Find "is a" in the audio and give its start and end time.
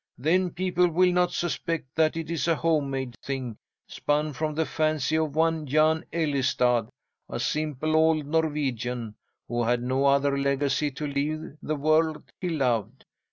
2.31-2.55